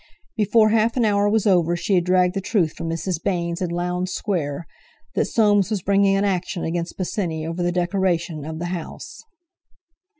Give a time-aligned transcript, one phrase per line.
[0.35, 3.21] Before half an hour was over she had dragged the truth from Mrs.
[3.21, 4.65] Baynes in Lowndes Square,
[5.13, 9.21] that Soames was bringing an action against Bosinney over the decoration of the house.